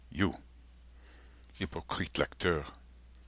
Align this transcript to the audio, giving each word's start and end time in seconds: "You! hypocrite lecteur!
"You! 0.09 0.33
hypocrite 1.53 2.17
lecteur! 2.17 2.65